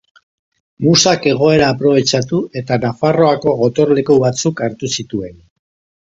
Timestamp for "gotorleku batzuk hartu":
3.61-4.93